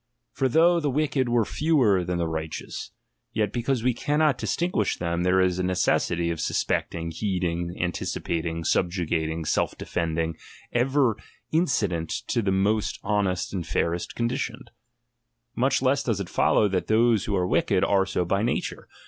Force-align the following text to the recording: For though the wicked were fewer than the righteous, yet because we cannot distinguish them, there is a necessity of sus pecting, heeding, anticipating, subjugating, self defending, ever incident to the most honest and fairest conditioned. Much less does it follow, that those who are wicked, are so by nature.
For 0.31 0.49
though 0.49 0.79
the 0.79 0.89
wicked 0.89 1.29
were 1.29 1.45
fewer 1.45 2.03
than 2.03 2.17
the 2.17 2.27
righteous, 2.27 2.89
yet 3.33 3.53
because 3.53 3.83
we 3.83 3.93
cannot 3.93 4.39
distinguish 4.39 4.97
them, 4.97 5.21
there 5.21 5.39
is 5.39 5.59
a 5.59 5.63
necessity 5.63 6.31
of 6.31 6.39
sus 6.41 6.63
pecting, 6.63 7.11
heeding, 7.13 7.77
anticipating, 7.79 8.63
subjugating, 8.63 9.45
self 9.45 9.77
defending, 9.77 10.37
ever 10.73 11.17
incident 11.51 12.09
to 12.29 12.41
the 12.41 12.51
most 12.51 12.97
honest 13.03 13.53
and 13.53 13.67
fairest 13.67 14.15
conditioned. 14.15 14.71
Much 15.55 15.83
less 15.83 16.01
does 16.03 16.19
it 16.19 16.29
follow, 16.29 16.67
that 16.67 16.87
those 16.87 17.25
who 17.25 17.35
are 17.35 17.45
wicked, 17.45 17.83
are 17.83 18.07
so 18.07 18.25
by 18.25 18.41
nature. 18.41 18.87